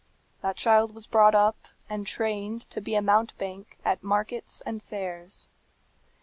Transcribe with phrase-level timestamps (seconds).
[0.41, 5.47] "That child was brought up, and trained to be a mountebank at markets and fairs.